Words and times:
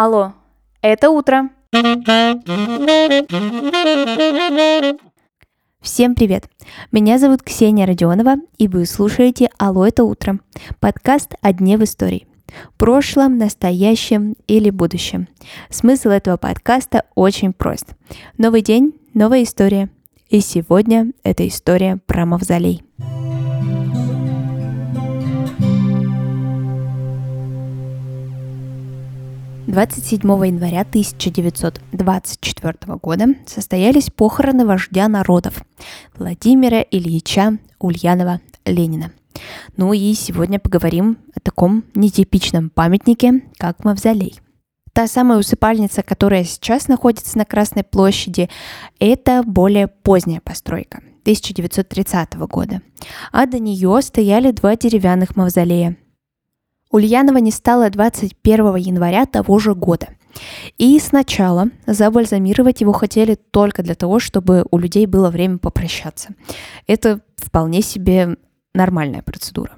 Алло, 0.00 0.32
это 0.80 1.10
утро. 1.10 1.50
Всем 5.80 6.14
привет! 6.14 6.48
Меня 6.92 7.18
зовут 7.18 7.42
Ксения 7.42 7.84
Родионова, 7.84 8.36
и 8.58 8.68
вы 8.68 8.86
слушаете 8.86 9.50
«Алло, 9.58 9.84
это 9.84 10.04
утро»– 10.04 10.38
подкаст 10.80 11.34
о 11.40 11.52
дне 11.52 11.76
в 11.76 11.82
истории. 11.82 12.28
Прошлом, 12.76 13.38
настоящем 13.38 14.36
или 14.46 14.70
будущем. 14.70 15.26
Смысл 15.68 16.10
этого 16.10 16.36
подкаста 16.36 17.02
очень 17.16 17.52
прост. 17.52 17.96
Новый 18.36 18.62
день, 18.62 18.94
новая 19.14 19.42
история. 19.42 19.90
И 20.28 20.38
сегодня 20.38 21.10
это 21.24 21.44
история 21.48 21.98
про 22.06 22.24
мавзолей. 22.24 22.87
27 29.68 30.22
января 30.46 30.80
1924 30.80 32.74
года 33.02 33.26
состоялись 33.44 34.08
похороны 34.08 34.64
вождя 34.64 35.08
народов 35.08 35.62
Владимира 36.16 36.80
Ильича 36.80 37.58
Ульянова 37.78 38.40
Ленина. 38.64 39.12
Ну 39.76 39.92
и 39.92 40.14
сегодня 40.14 40.58
поговорим 40.58 41.18
о 41.34 41.40
таком 41.40 41.84
нетипичном 41.94 42.70
памятнике, 42.70 43.42
как 43.58 43.84
Мавзолей. 43.84 44.40
Та 44.94 45.06
самая 45.06 45.38
усыпальница, 45.38 46.02
которая 46.02 46.44
сейчас 46.44 46.88
находится 46.88 47.36
на 47.36 47.44
Красной 47.44 47.84
площади, 47.84 48.48
это 48.98 49.42
более 49.44 49.88
поздняя 49.88 50.40
постройка 50.40 51.02
1930 51.24 52.36
года. 52.48 52.80
А 53.32 53.44
до 53.44 53.58
нее 53.58 54.00
стояли 54.00 54.50
два 54.50 54.76
деревянных 54.76 55.36
мавзолея– 55.36 55.98
Ульянова 56.90 57.38
не 57.38 57.50
стало 57.50 57.90
21 57.90 58.76
января 58.76 59.26
того 59.26 59.58
же 59.58 59.74
года. 59.74 60.08
И 60.76 60.98
сначала 61.00 61.68
забальзамировать 61.86 62.80
его 62.80 62.92
хотели 62.92 63.34
только 63.34 63.82
для 63.82 63.94
того, 63.94 64.18
чтобы 64.18 64.64
у 64.70 64.78
людей 64.78 65.06
было 65.06 65.30
время 65.30 65.58
попрощаться. 65.58 66.30
Это 66.86 67.20
вполне 67.36 67.82
себе 67.82 68.36
нормальная 68.74 69.22
процедура. 69.22 69.72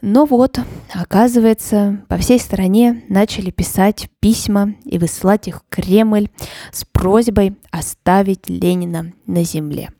Но 0.00 0.26
вот, 0.26 0.58
оказывается, 0.92 2.04
по 2.08 2.18
всей 2.18 2.38
стране 2.38 3.04
начали 3.08 3.50
писать 3.50 4.10
письма 4.20 4.74
и 4.84 4.98
высылать 4.98 5.48
их 5.48 5.62
в 5.62 5.64
Кремль 5.70 6.28
с 6.72 6.84
просьбой 6.84 7.56
оставить 7.70 8.50
Ленина 8.50 9.12
на 9.26 9.44
земле. 9.44 9.90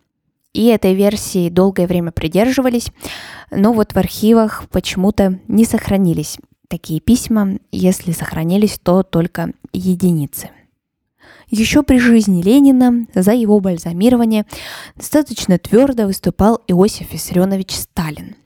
И 0.54 0.66
этой 0.66 0.94
версии 0.94 1.50
долгое 1.50 1.86
время 1.86 2.12
придерживались, 2.12 2.86
но 3.50 3.72
вот 3.72 3.92
в 3.92 3.96
архивах 3.98 4.64
почему-то 4.70 5.38
не 5.48 5.64
сохранились 5.66 6.38
такие 6.68 7.00
письма, 7.00 7.58
если 7.70 8.12
сохранились, 8.12 8.78
то 8.82 9.02
только 9.02 9.52
единицы. 9.72 10.50
Еще 11.50 11.82
при 11.82 11.98
жизни 11.98 12.42
Ленина 12.42 13.06
за 13.14 13.32
его 13.32 13.60
бальзамирование 13.60 14.46
достаточно 14.96 15.58
твердо 15.58 16.06
выступал 16.06 16.60
Иосиф 16.66 17.12
Виссарионович 17.12 17.72
Сталин. 17.72 18.36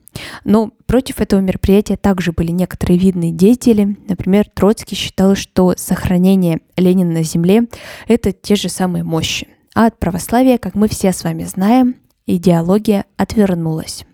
Но 0.43 0.71
против 0.85 1.21
этого 1.21 1.39
мероприятия 1.39 1.95
также 1.95 2.31
были 2.31 2.51
некоторые 2.51 2.99
видные 2.99 3.31
деятели. 3.31 3.97
Например, 4.07 4.45
Троцкий 4.53 4.95
считал, 4.95 5.35
что 5.35 5.73
сохранение 5.77 6.59
Ленина 6.75 7.11
на 7.11 7.23
земле– 7.23 7.67
это 8.07 8.31
те 8.31 8.55
же 8.55 8.69
самые 8.69 9.03
мощи. 9.03 9.47
А 9.79 9.85
от 9.85 9.97
православия, 9.97 10.57
как 10.57 10.75
мы 10.75 10.89
все 10.89 11.13
с 11.13 11.23
вами 11.23 11.45
знаем, 11.45 11.95
идеология 12.25 13.05
отвернулась. 13.15 14.05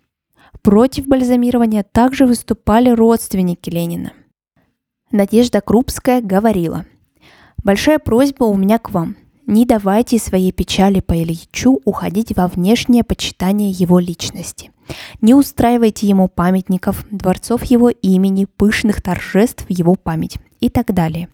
Против 0.61 1.07
бальзамирования 1.07 1.81
также 1.81 2.27
выступали 2.27 2.91
родственники 2.91 3.71
Ленина. 3.71 4.13
Надежда 5.09 5.61
Крупская 5.61 6.21
говорила, 6.21 6.85
«Большая 7.63 7.97
просьба 7.97 8.43
у 8.43 8.55
меня 8.55 8.77
к 8.77 8.91
вам. 8.91 9.15
Не 9.47 9.65
давайте 9.65 10.19
своей 10.19 10.51
печали 10.51 10.99
по 10.99 11.13
Ильичу 11.13 11.81
уходить 11.83 12.35
во 12.37 12.47
внешнее 12.47 13.03
почитание 13.03 13.71
его 13.71 13.97
личности. 13.97 14.69
Не 15.19 15.33
устраивайте 15.33 16.05
ему 16.05 16.27
памятников, 16.27 17.07
дворцов 17.09 17.63
его 17.63 17.89
имени, 17.89 18.45
пышных 18.45 19.01
торжеств 19.01 19.65
его 19.67 19.95
память 19.95 20.37
и 20.59 20.69
так 20.69 20.93
далее. 20.93 21.27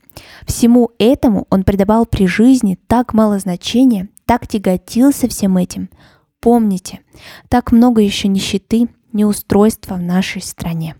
Всему 0.45 0.91
этому 0.99 1.47
он 1.49 1.65
придавал 1.65 2.05
при 2.05 2.27
жизни 2.27 2.77
так 2.87 3.13
мало 3.13 3.37
значения, 3.37 4.07
так 4.31 4.47
тяготился 4.47 5.27
всем 5.27 5.57
этим. 5.57 5.89
Помните, 6.39 7.01
так 7.49 7.73
много 7.73 8.01
еще 8.01 8.29
нищеты, 8.29 8.87
неустройства 9.11 9.95
в 9.95 10.01
нашей 10.01 10.41
стране. 10.41 10.95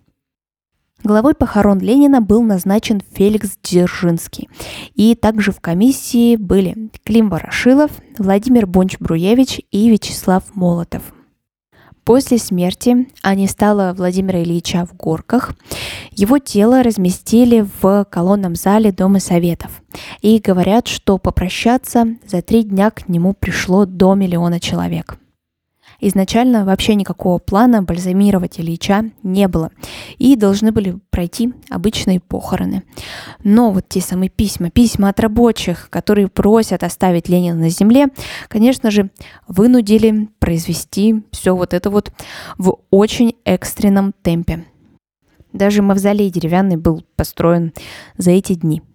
Главой 1.01 1.33
похорон 1.33 1.79
Ленина 1.79 2.19
был 2.19 2.41
назначен 2.41 3.01
Феликс 3.13 3.57
Дзержинский. 3.63 4.49
И 4.95 5.15
также 5.15 5.53
в 5.53 5.61
комиссии 5.61 6.35
были 6.35 6.89
Клим 7.05 7.29
Ворошилов, 7.29 7.91
Владимир 8.17 8.65
Бонч-Бруевич 8.65 9.65
и 9.71 9.89
Вячеслав 9.89 10.43
Молотов. 10.53 11.13
После 12.03 12.37
смерти, 12.37 13.07
а 13.21 13.35
не 13.35 13.47
стало 13.47 13.93
Владимира 13.95 14.43
Ильича 14.43 14.85
в 14.85 14.97
Горках, 14.97 15.53
его 16.21 16.37
тело 16.37 16.83
разместили 16.83 17.65
в 17.81 18.05
колонном 18.05 18.55
зале 18.55 18.91
Дома 18.91 19.19
Советов. 19.19 19.81
И 20.21 20.37
говорят, 20.37 20.87
что 20.87 21.17
попрощаться 21.17 22.05
за 22.27 22.43
три 22.43 22.61
дня 22.61 22.91
к 22.91 23.09
нему 23.09 23.33
пришло 23.33 23.85
до 23.87 24.13
миллиона 24.13 24.59
человек. 24.59 25.17
Изначально 25.99 26.63
вообще 26.63 26.93
никакого 26.93 27.39
плана 27.39 27.81
бальзамировать 27.81 28.59
Ильича 28.59 29.05
не 29.23 29.47
было, 29.47 29.71
и 30.17 30.35
должны 30.35 30.71
были 30.71 30.99
пройти 31.09 31.53
обычные 31.69 32.19
похороны. 32.19 32.83
Но 33.43 33.71
вот 33.71 33.89
те 33.89 34.01
самые 34.01 34.29
письма, 34.29 34.69
письма 34.69 35.09
от 35.09 35.19
рабочих, 35.19 35.89
которые 35.89 36.27
просят 36.27 36.83
оставить 36.83 37.29
Ленина 37.29 37.57
на 37.57 37.69
земле, 37.69 38.07
конечно 38.47 38.91
же, 38.91 39.09
вынудили 39.47 40.29
произвести 40.39 41.23
все 41.31 41.55
вот 41.55 41.73
это 41.73 41.89
вот 41.89 42.11
в 42.57 42.77
очень 42.91 43.35
экстренном 43.43 44.13
темпе. 44.23 44.65
Даже 45.53 45.81
мавзолей 45.81 46.29
деревянный 46.29 46.77
был 46.77 47.03
построен 47.15 47.73
за 48.17 48.31
эти 48.31 48.53
дни– 48.53 48.81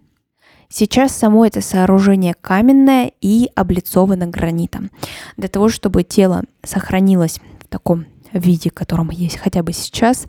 Сейчас 0.69 1.13
само 1.13 1.47
это 1.47 1.61
сооружение 1.61 2.35
каменное 2.35 3.13
и 3.21 3.51
облицовано 3.55 4.27
гранитом. 4.27 4.91
Для 5.37 5.49
того, 5.49 5.69
чтобы 5.69 6.03
тело 6.03 6.43
сохранилось 6.63 7.41
в 7.61 7.69
таком 7.69 8.07
виде, 8.33 8.71
котором 8.71 9.11
есть 9.11 9.39
хотя 9.39 9.63
бы 9.63 9.73
сейчас, 9.73 10.27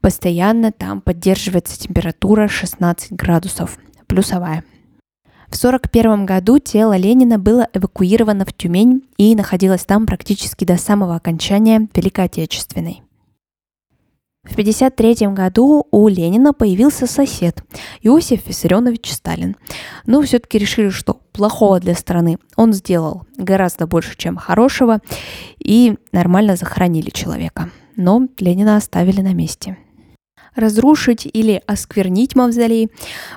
постоянно 0.00 0.72
там 0.72 1.00
поддерживается 1.00 1.78
температура 1.78 2.48
16 2.48 3.12
градусов, 3.12 3.78
плюсовая. 4.06 4.64
В 5.48 5.56
1941 5.56 6.26
году 6.26 6.58
тело 6.58 6.96
Ленина 6.96 7.38
было 7.38 7.68
эвакуировано 7.72 8.44
в 8.44 8.52
Тюмень 8.52 9.02
и 9.16 9.36
находилось 9.36 9.84
там 9.84 10.06
практически 10.06 10.64
до 10.64 10.76
самого 10.76 11.14
окончания 11.14 11.86
Великой 11.94 12.24
Отечественной. 12.24 13.02
В 14.48 14.52
1953 14.52 15.28
году 15.28 15.86
у 15.90 16.08
Ленина 16.08 16.52
появился 16.52 17.06
сосед 17.06 17.62
Иосиф 18.02 18.46
Виссарионович 18.46 19.12
Сталин. 19.12 19.56
Но 20.06 20.22
все-таки 20.22 20.58
решили, 20.58 20.88
что 20.90 21.20
плохого 21.32 21.80
для 21.80 21.94
страны 21.94 22.38
он 22.56 22.72
сделал 22.72 23.24
гораздо 23.36 23.86
больше, 23.86 24.16
чем 24.16 24.36
хорошего, 24.36 25.00
и 25.58 25.96
нормально 26.12 26.56
захоронили 26.56 27.10
человека. 27.10 27.70
Но 27.96 28.28
Ленина 28.38 28.76
оставили 28.76 29.20
на 29.20 29.34
месте 29.34 29.76
разрушить 30.56 31.28
или 31.30 31.62
осквернить 31.66 32.34
мавзолей. 32.34 32.90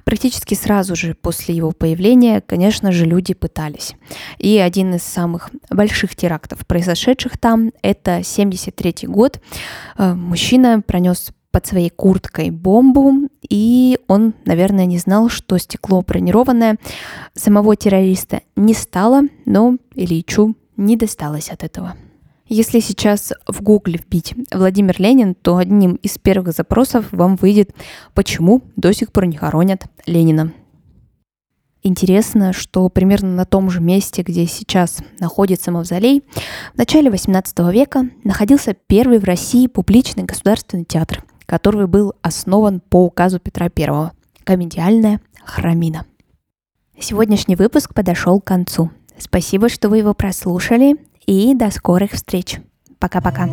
Практически 0.05 0.55
сразу 0.55 0.95
же 0.95 1.13
после 1.13 1.55
его 1.55 1.71
появления, 1.71 2.41
конечно 2.41 2.91
же, 2.91 3.05
люди 3.05 3.33
пытались. 3.33 3.93
И 4.37 4.57
один 4.57 4.95
из 4.95 5.03
самых 5.03 5.51
больших 5.69 6.15
терактов, 6.15 6.65
произошедших 6.65 7.37
там, 7.37 7.71
это 7.81 8.23
73 8.23 9.07
год. 9.07 9.39
Э, 9.97 10.13
мужчина 10.13 10.81
пронес 10.81 11.31
под 11.51 11.65
своей 11.65 11.89
курткой 11.89 12.51
бомбу, 12.51 13.27
и 13.49 13.99
он, 14.07 14.33
наверное, 14.45 14.85
не 14.85 14.97
знал, 14.97 15.29
что 15.29 15.57
стекло 15.57 16.01
бронированное 16.01 16.77
самого 17.33 17.75
террориста 17.75 18.41
не 18.55 18.73
стало, 18.73 19.23
но 19.45 19.77
Ильичу 19.95 20.55
не 20.77 20.95
досталось 20.95 21.49
от 21.49 21.63
этого. 21.63 21.95
Если 22.51 22.79
сейчас 22.79 23.31
в 23.47 23.61
Гугле 23.61 23.99
вбить 23.99 24.33
Владимир 24.51 24.99
Ленин, 24.99 25.35
то 25.35 25.57
одним 25.57 25.93
из 25.95 26.17
первых 26.17 26.55
запросов 26.55 27.05
вам 27.11 27.35
выйдет, 27.35 27.75
почему 28.15 28.63
до 28.75 28.91
сих 28.91 29.11
пор 29.11 29.27
не 29.27 29.37
хоронят 29.37 29.83
Ленина. 30.07 30.51
Интересно, 31.83 32.51
что 32.51 32.89
примерно 32.89 33.35
на 33.35 33.45
том 33.45 33.69
же 33.69 33.81
месте, 33.81 34.23
где 34.23 34.47
сейчас 34.47 34.97
находится 35.19 35.71
мавзолей, 35.71 36.23
в 36.73 36.77
начале 36.79 37.11
XVIII 37.11 37.71
века 37.71 38.09
находился 38.23 38.73
первый 38.73 39.19
в 39.19 39.25
России 39.25 39.67
публичный 39.67 40.23
государственный 40.23 40.85
театр, 40.85 41.23
который 41.45 41.85
был 41.85 42.15
основан 42.23 42.79
по 42.79 43.05
указу 43.05 43.39
Петра 43.39 43.69
I– 43.77 44.09
комедиальная 44.43 45.21
храмина. 45.45 46.07
Сегодняшний 46.99 47.55
выпуск 47.55 47.93
подошел 47.93 48.41
к 48.41 48.45
концу. 48.45 48.89
Спасибо, 49.19 49.69
что 49.69 49.87
вы 49.87 49.99
его 49.99 50.15
прослушали 50.15 50.97
и 51.29 51.53
до 51.53 51.69
скорых 51.69 52.13
встреч. 52.13 52.57
Пока-пока. 52.97 53.47